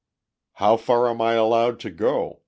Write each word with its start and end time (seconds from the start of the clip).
"How 0.53 0.77
far 0.77 1.09
am 1.11 1.21
I 1.21 1.33
allowed 1.33 1.79
to 1.81 1.91
go?" 1.91 2.39